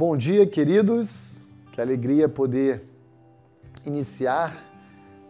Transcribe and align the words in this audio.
Bom 0.00 0.16
dia, 0.16 0.46
queridos. 0.46 1.46
Que 1.72 1.78
alegria 1.78 2.26
poder 2.26 2.82
iniciar 3.84 4.56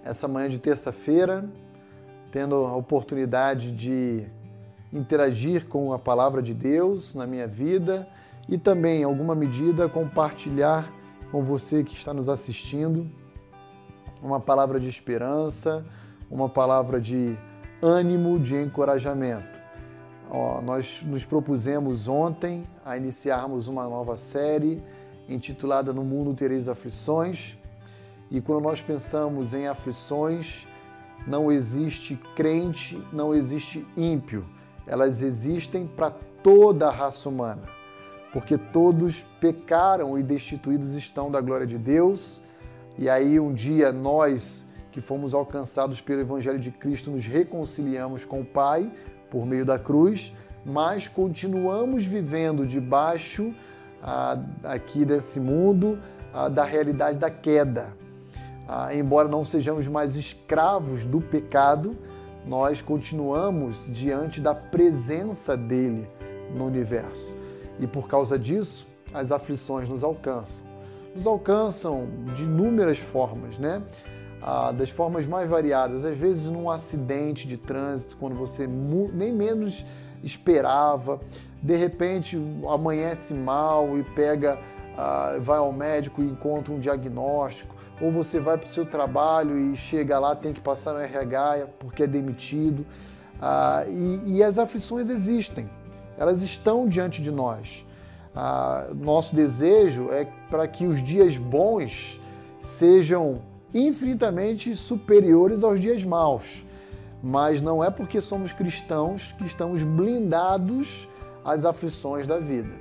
essa 0.05 0.29
manhã 0.29 0.49
de 0.49 0.61
terça-feira, 0.61 1.45
tendo 2.31 2.55
a 2.55 2.77
oportunidade 2.77 3.73
de 3.73 4.25
interagir 4.93 5.67
com 5.67 5.93
a 5.93 5.99
palavra 5.99 6.41
de 6.41 6.55
Deus 6.55 7.17
na 7.17 7.27
minha 7.27 7.49
vida 7.49 8.09
e 8.49 8.57
também, 8.57 9.01
em 9.01 9.03
alguma 9.03 9.35
medida, 9.35 9.89
compartilhar 9.89 10.89
com 11.33 11.43
você 11.43 11.83
que 11.83 11.95
está 11.95 12.15
nos 12.15 12.29
assistindo 12.29 13.11
uma 14.23 14.39
palavra 14.39 14.79
de 14.79 14.89
esperança, 14.89 15.85
uma 16.31 16.49
palavra 16.49 17.01
de 17.01 17.37
ânimo, 17.83 18.39
de 18.39 18.55
encorajamento. 18.55 19.60
Ó, 20.33 20.61
nós 20.61 21.03
nos 21.03 21.25
propusemos 21.25 22.07
ontem 22.07 22.65
a 22.85 22.97
iniciarmos 22.97 23.67
uma 23.67 23.89
nova 23.89 24.17
série 24.17 24.81
intitulada 25.29 25.93
No 25.93 26.05
Mundo 26.05 26.33
Tereis 26.35 26.69
Aflições. 26.69 27.57
E 28.31 28.41
quando 28.41 28.63
nós 28.63 28.81
pensamos 28.81 29.53
em 29.53 29.67
aflições, 29.67 30.69
não 31.27 31.51
existe 31.51 32.15
crente, 32.37 33.05
não 33.13 33.35
existe 33.35 33.85
ímpio. 33.97 34.47
Elas 34.87 35.21
existem 35.21 35.85
para 35.85 36.13
toda 36.45 36.87
a 36.87 36.93
raça 36.93 37.29
humana, 37.29 37.63
porque 38.33 38.57
todos 38.57 39.27
pecaram 39.41 40.17
e 40.17 40.23
destituídos 40.23 40.95
estão 40.95 41.29
da 41.29 41.41
glória 41.41 41.67
de 41.67 41.77
Deus. 41.77 42.41
E 42.97 43.09
aí 43.09 43.41
um 43.41 43.53
dia 43.53 43.91
nós 43.91 44.65
que 44.93 45.01
fomos 45.01 45.35
alcançados 45.35 46.01
pelo 46.01 46.21
evangelho 46.21 46.59
de 46.59 46.71
Cristo 46.71 47.11
nos 47.11 47.25
reconciliamos 47.25 48.25
com 48.25 48.41
o 48.41 48.45
Pai 48.45 48.91
por 49.31 49.47
meio 49.47 49.65
da 49.65 49.79
cruz, 49.79 50.35
mas 50.65 51.09
continuamos 51.09 52.05
vivendo 52.05 52.67
debaixo 52.67 53.55
ah, 54.03 54.39
aqui 54.65 55.05
desse 55.05 55.41
mundo 55.41 55.99
ah, 56.33 56.49
da 56.49 56.65
realidade 56.65 57.19
da 57.19 57.31
queda. 57.31 57.95
Ah, 58.69 58.95
embora 58.95 59.29
não 59.29 59.45
sejamos 59.45 59.89
mais 59.89 60.17
escravos 60.17 61.05
do 61.05 61.21
pecado, 61.21 61.97
nós 62.47 62.81
continuamos 62.81 63.93
diante 63.93 64.41
da 64.41 64.55
presença 64.55 65.57
dele 65.57 66.09
no 66.55 66.67
universo. 66.67 67.35
E 67.79 67.87
por 67.87 68.09
causa 68.09 68.39
disso, 68.39 68.87
as 69.13 69.33
aflições 69.33 69.89
nos 69.89 70.05
alcançam. 70.05 70.65
Nos 71.15 71.27
alcançam 71.27 72.09
de 72.35 72.45
inúmeras 72.45 72.99
formas, 72.99 73.59
né? 73.59 73.83
Ah, 74.43 74.73
das 74.73 74.91
formas 74.91 75.27
mais 75.27 75.49
variadas. 75.49 76.05
Às 76.05 76.17
vezes, 76.17 76.51
num 76.51 76.71
acidente 76.71 77.47
de 77.47 77.57
trânsito, 77.57 78.17
quando 78.17 78.35
você 78.35 78.67
nem 78.67 79.33
menos 79.33 79.85
esperava, 80.23 81.21
de 81.63 81.77
repente 81.77 82.39
amanhece 82.69 83.35
mal 83.35 83.99
e 83.99 84.03
pega, 84.03 84.59
ah, 84.97 85.37
vai 85.41 85.59
ao 85.59 85.73
médico 85.73 86.23
e 86.23 86.27
encontra 86.27 86.73
um 86.73 86.79
diagnóstico, 86.79 87.75
ou 88.01 88.11
você 88.11 88.41
vai 88.41 88.57
para 88.57 88.67
o 88.67 88.71
seu 88.71 88.87
trabalho 88.87 89.59
e 89.59 89.77
chega 89.77 90.19
lá, 90.19 90.35
tem 90.35 90.53
que 90.53 90.61
passar 90.61 90.95
no 90.95 91.01
RH 91.01 91.69
porque 91.79 92.05
é 92.05 92.07
demitido. 92.07 92.87
Ah, 93.41 93.85
e, 93.89 94.37
e, 94.37 94.43
as 94.43 94.59
aflições 94.59 95.09
existem, 95.09 95.69
elas 96.19 96.43
estão 96.43 96.87
diante 96.87 97.23
de 97.23 97.31
nós. 97.31 97.87
Ah, 98.35 98.89
nosso 98.95 99.35
desejo 99.35 100.11
é 100.11 100.27
para 100.51 100.67
que 100.69 100.87
os 100.87 101.03
dias 101.03 101.37
bons 101.37 102.21
sejam 102.61 103.43
infinitamente 103.75 104.75
superiores 104.75 105.63
aos 105.63 105.81
dias 105.81 106.05
maus. 106.05 106.65
Mas 107.23 107.61
não 107.61 107.85
é 107.85 107.91
porque 107.91 108.21
somos 108.21 108.53
cristãos 108.53 109.35
que 109.37 109.45
estamos 109.45 109.83
blindados 109.83 111.09
às 111.45 111.65
aflições 111.65 112.27
da 112.27 112.39
vida. 112.39 112.75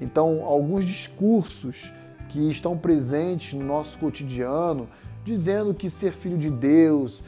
Então, 0.00 0.44
alguns 0.44 0.84
discursos 0.84 1.92
que 2.28 2.50
estão 2.50 2.76
presentes 2.78 3.54
no 3.54 3.64
nosso 3.64 3.98
cotidiano, 3.98 4.88
dizendo 5.24 5.74
que 5.74 5.90
ser 5.90 6.12
filho 6.12 6.38
de 6.38 6.50
Deus 6.50 7.22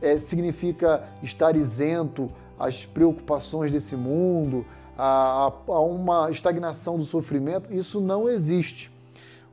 é, 0.00 0.18
significa 0.18 1.02
estar 1.22 1.56
isento 1.56 2.30
às 2.58 2.86
preocupações 2.86 3.72
desse 3.72 3.96
mundo, 3.96 4.64
a, 4.96 5.52
a 5.66 5.80
uma 5.80 6.30
estagnação 6.30 6.96
do 6.96 7.04
sofrimento, 7.04 7.72
isso 7.74 8.00
não 8.00 8.28
existe. 8.28 8.93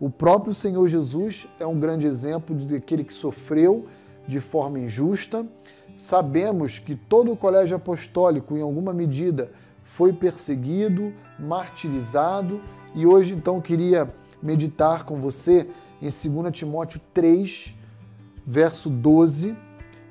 O 0.02 0.10
próprio 0.10 0.52
Senhor 0.52 0.88
Jesus 0.88 1.48
é 1.60 1.66
um 1.68 1.80
grande 1.80 2.08
exemplo 2.08 2.56
de 2.56 2.76
aquele 2.76 3.04
que 3.04 3.14
sofreu 3.14 3.86
de 4.28 4.40
forma 4.40 4.80
injusta. 4.80 5.46
Sabemos 5.96 6.80
que 6.80 6.96
todo 6.96 7.32
o 7.32 7.38
colégio 7.38 7.76
apostólico, 7.76 8.58
em 8.58 8.62
alguma 8.62 8.94
medida, 8.94 9.52
foi 9.84 10.12
perseguido, 10.12 11.14
martirizado, 11.38 12.60
e 12.96 13.06
hoje 13.06 13.36
então 13.36 13.62
queria 13.62 14.12
meditar 14.42 15.06
com 15.06 15.20
você 15.20 15.68
em 16.02 16.10
2 16.10 16.52
Timóteo 16.52 17.00
3, 17.14 17.76
verso 18.44 18.90
12, 18.90 19.56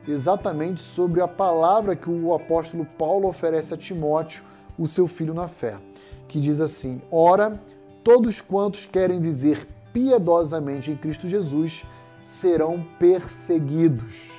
exatamente 0.06 0.82
sobre 0.82 1.20
a 1.20 1.26
palavra 1.26 1.96
que 1.96 2.08
o 2.08 2.32
apóstolo 2.32 2.86
Paulo 2.96 3.26
oferece 3.26 3.74
a 3.74 3.76
Timóteo, 3.76 4.44
o 4.78 4.86
seu 4.86 5.08
filho 5.08 5.34
na 5.34 5.48
fé, 5.48 5.80
que 6.28 6.38
diz 6.38 6.60
assim: 6.60 7.02
Ora, 7.10 7.60
todos 8.04 8.40
quantos 8.40 8.86
querem 8.86 9.18
viver 9.18 9.66
piedosamente 9.92 10.90
em 10.90 10.96
Cristo 10.96 11.28
Jesus 11.28 11.84
serão 12.22 12.84
perseguidos. 12.98 14.30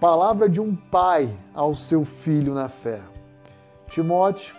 Palavra 0.00 0.48
de 0.48 0.60
um 0.60 0.74
pai 0.74 1.36
ao 1.52 1.74
seu 1.74 2.04
filho 2.04 2.54
na 2.54 2.68
fé. 2.68 3.00
Timóteo, 3.88 4.54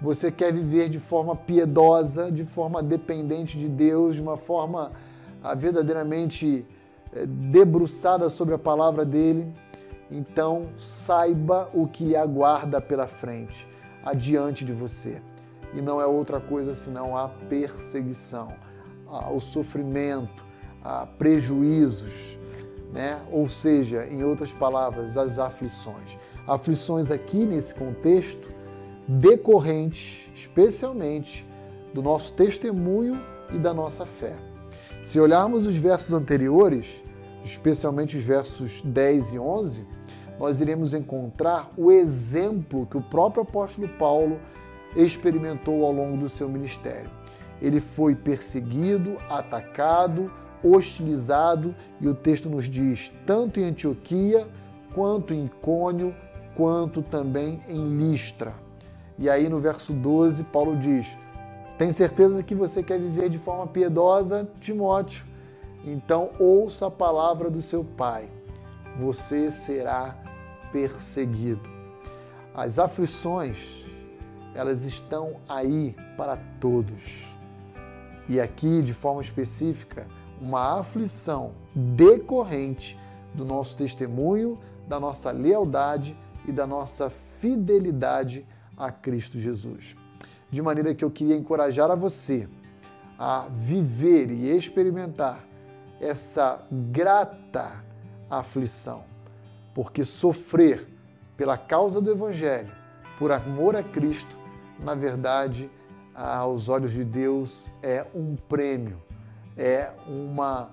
você 0.00 0.30
quer 0.30 0.52
viver 0.52 0.88
de 0.88 0.98
forma 0.98 1.34
piedosa, 1.34 2.30
de 2.30 2.44
forma 2.44 2.82
dependente 2.82 3.58
de 3.58 3.68
Deus, 3.68 4.16
de 4.16 4.22
uma 4.22 4.36
forma 4.36 4.92
ah, 5.42 5.54
verdadeiramente 5.54 6.66
eh, 7.12 7.26
debruçada 7.26 8.28
sobre 8.28 8.54
a 8.54 8.58
palavra 8.58 9.04
dele, 9.04 9.50
então 10.10 10.68
saiba 10.76 11.70
o 11.72 11.86
que 11.86 12.04
lhe 12.04 12.16
aguarda 12.16 12.80
pela 12.80 13.06
frente, 13.06 13.66
adiante 14.04 14.64
de 14.64 14.72
você 14.72 15.22
e 15.74 15.80
não 15.80 16.00
é 16.00 16.06
outra 16.06 16.40
coisa 16.40 16.74
senão 16.74 17.16
a 17.16 17.28
perseguição, 17.28 18.48
o 19.32 19.40
sofrimento, 19.40 20.44
a 20.82 21.06
prejuízos, 21.06 22.38
né? 22.92 23.20
ou 23.30 23.48
seja, 23.48 24.06
em 24.06 24.24
outras 24.24 24.52
palavras, 24.52 25.16
as 25.16 25.38
aflições. 25.38 26.18
Aflições 26.46 27.10
aqui 27.10 27.44
nesse 27.44 27.74
contexto 27.74 28.50
decorrentes 29.06 30.30
especialmente 30.34 31.46
do 31.92 32.02
nosso 32.02 32.32
testemunho 32.32 33.20
e 33.52 33.58
da 33.58 33.74
nossa 33.74 34.06
fé. 34.06 34.36
Se 35.02 35.18
olharmos 35.18 35.66
os 35.66 35.76
versos 35.76 36.12
anteriores, 36.12 37.02
especialmente 37.42 38.16
os 38.16 38.24
versos 38.24 38.82
10 38.82 39.32
e 39.32 39.38
11, 39.38 39.86
nós 40.38 40.60
iremos 40.60 40.94
encontrar 40.94 41.70
o 41.76 41.90
exemplo 41.90 42.86
que 42.86 42.96
o 42.96 43.02
próprio 43.02 43.42
apóstolo 43.42 43.88
Paulo 43.98 44.38
experimentou 44.96 45.84
ao 45.84 45.92
longo 45.92 46.16
do 46.16 46.28
seu 46.28 46.48
ministério. 46.48 47.10
Ele 47.60 47.80
foi 47.80 48.14
perseguido, 48.14 49.16
atacado, 49.28 50.32
hostilizado, 50.62 51.74
e 52.00 52.08
o 52.08 52.14
texto 52.14 52.48
nos 52.48 52.68
diz, 52.68 53.12
tanto 53.26 53.60
em 53.60 53.64
Antioquia, 53.64 54.46
quanto 54.94 55.34
em 55.34 55.46
Icônio, 55.46 56.14
quanto 56.54 57.02
também 57.02 57.58
em 57.68 57.96
Listra. 57.96 58.54
E 59.18 59.28
aí 59.28 59.48
no 59.48 59.60
verso 59.60 59.92
12, 59.92 60.44
Paulo 60.44 60.76
diz: 60.76 61.06
Tem 61.76 61.92
certeza 61.92 62.42
que 62.42 62.54
você 62.54 62.82
quer 62.82 62.98
viver 62.98 63.28
de 63.28 63.38
forma 63.38 63.66
piedosa, 63.66 64.48
Timóteo? 64.60 65.24
Então 65.84 66.30
ouça 66.38 66.86
a 66.86 66.90
palavra 66.90 67.50
do 67.50 67.62
seu 67.62 67.84
pai. 67.84 68.28
Você 68.98 69.50
será 69.50 70.16
perseguido. 70.72 71.68
As 72.54 72.78
aflições 72.78 73.84
elas 74.54 74.84
estão 74.84 75.36
aí 75.48 75.94
para 76.16 76.36
todos. 76.60 77.26
E 78.28 78.40
aqui, 78.40 78.82
de 78.82 78.94
forma 78.94 79.20
específica, 79.20 80.06
uma 80.40 80.78
aflição 80.78 81.52
decorrente 81.74 82.98
do 83.34 83.44
nosso 83.44 83.76
testemunho, 83.76 84.58
da 84.88 84.98
nossa 84.98 85.30
lealdade 85.30 86.16
e 86.46 86.52
da 86.52 86.66
nossa 86.66 87.10
fidelidade 87.10 88.46
a 88.76 88.90
Cristo 88.90 89.38
Jesus. 89.38 89.96
De 90.50 90.62
maneira 90.62 90.94
que 90.94 91.04
eu 91.04 91.10
queria 91.10 91.36
encorajar 91.36 91.90
a 91.90 91.94
você 91.94 92.48
a 93.18 93.46
viver 93.50 94.30
e 94.30 94.56
experimentar 94.56 95.44
essa 96.00 96.66
grata 96.72 97.84
aflição, 98.30 99.04
porque 99.74 100.06
sofrer 100.06 100.88
pela 101.36 101.58
causa 101.58 102.00
do 102.00 102.10
Evangelho, 102.10 102.72
por 103.18 103.30
amor 103.30 103.76
a 103.76 103.82
Cristo, 103.82 104.39
na 104.82 104.94
verdade, 104.94 105.70
aos 106.14 106.68
olhos 106.68 106.92
de 106.92 107.04
Deus, 107.04 107.70
é 107.82 108.06
um 108.14 108.36
prêmio, 108.36 109.00
é 109.56 109.92
uma 110.06 110.70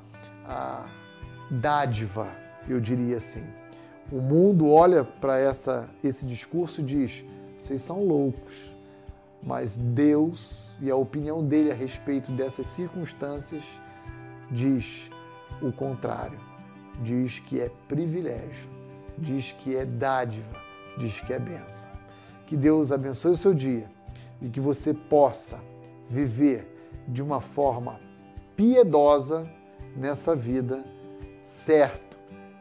dádiva, 1.50 2.28
eu 2.68 2.80
diria 2.80 3.18
assim. 3.18 3.46
O 4.12 4.22
mundo 4.22 4.70
olha 4.70 5.04
para 5.04 5.38
esse 6.04 6.26
discurso 6.26 6.82
e 6.82 6.84
diz: 6.84 7.26
vocês 7.60 7.82
são 7.82 8.06
loucos, 8.06 8.72
mas 9.44 9.78
Deus 9.78 10.76
e 10.82 10.90
a 10.90 10.96
opinião 10.96 11.44
dele 11.44 11.72
a 11.72 11.76
respeito 11.76 12.32
dessas 12.32 12.68
circunstâncias 12.68 13.64
diz 14.50 15.10
o 15.62 15.72
contrário. 15.72 16.40
Diz 17.04 17.40
que 17.40 17.60
é 17.60 17.70
privilégio, 17.88 18.70
diz 19.18 19.52
que 19.52 19.76
é 19.76 19.86
dádiva, 19.86 20.58
diz 20.98 21.20
que 21.20 21.32
é 21.32 21.38
bênção. 21.38 21.90
Que 22.48 22.56
Deus 22.56 22.92
abençoe 22.92 23.32
o 23.32 23.38
seu 23.38 23.54
dia 23.54 23.97
e 24.42 24.50
que 24.50 24.60
você 24.60 24.94
possa 24.94 25.64
viver 26.08 26.68
de 27.08 27.22
uma 27.22 27.42
forma 27.42 28.00
piedosa 28.56 29.50
nessa 29.96 30.36
vida, 30.36 30.84
certo 31.44 32.18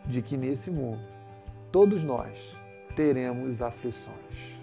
de 0.06 0.22
que 0.22 0.36
nesse 0.36 0.70
mundo 0.70 1.00
todos 1.72 2.04
nós 2.04 2.56
teremos 2.94 3.60
aflições. 3.60 4.55